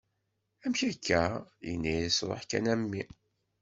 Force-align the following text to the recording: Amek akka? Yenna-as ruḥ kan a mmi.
Amek 0.65 0.81
akka? 0.89 1.23
Yenna-as 1.69 2.17
ruḥ 2.27 2.41
kan 2.49 2.65
a 2.73 2.75
mmi. 2.79 3.03